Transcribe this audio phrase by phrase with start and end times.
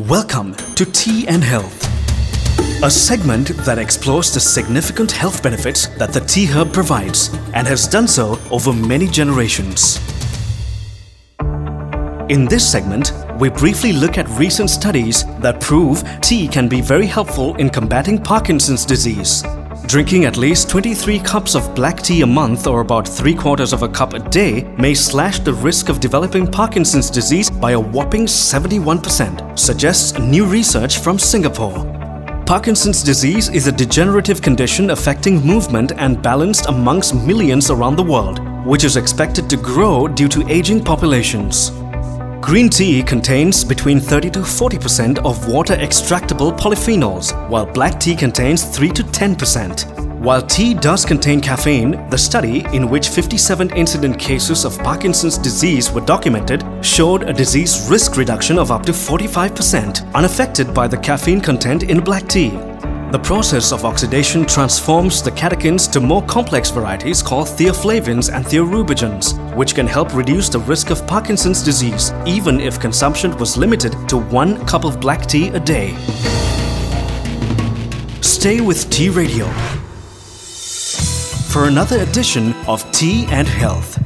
[0.00, 1.82] Welcome to Tea and Health,
[2.84, 7.88] a segment that explores the significant health benefits that the Tea Herb provides and has
[7.88, 9.98] done so over many generations.
[12.28, 17.06] In this segment, we briefly look at recent studies that prove tea can be very
[17.06, 19.44] helpful in combating Parkinson's disease.
[19.86, 23.84] Drinking at least 23 cups of black tea a month or about 3 quarters of
[23.84, 28.26] a cup a day may slash the risk of developing Parkinson's disease by a whopping
[28.26, 31.84] 71%, suggests new research from Singapore.
[32.46, 38.40] Parkinson's disease is a degenerative condition affecting movement and balance amongst millions around the world,
[38.66, 41.70] which is expected to grow due to aging populations.
[42.46, 48.62] Green tea contains between 30 to 40% of water extractable polyphenols, while black tea contains
[48.62, 50.20] 3 to 10%.
[50.20, 55.90] While tea does contain caffeine, the study, in which 57 incident cases of Parkinson's disease
[55.90, 61.40] were documented, showed a disease risk reduction of up to 45%, unaffected by the caffeine
[61.40, 62.50] content in black tea.
[63.10, 69.35] The process of oxidation transforms the catechins to more complex varieties called theaflavins and thearubigins,
[69.56, 74.18] which can help reduce the risk of Parkinson's disease, even if consumption was limited to
[74.18, 75.96] one cup of black tea a day.
[78.20, 79.46] Stay with Tea Radio
[81.50, 83.98] for another edition of Tea and Health.